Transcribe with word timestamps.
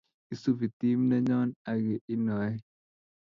isupi 0.33 0.65
team 0.79 0.99
nenyoo 1.11 1.45
haki 1.65 1.95
inoe 2.13 2.51